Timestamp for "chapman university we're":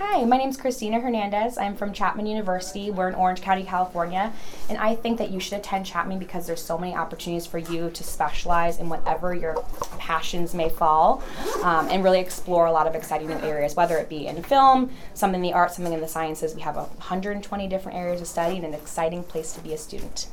1.92-3.08